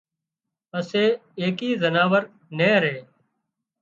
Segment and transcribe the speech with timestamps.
[0.69, 1.03] پسي
[1.39, 2.23] ايڪئي زناور
[2.57, 2.95] نين ري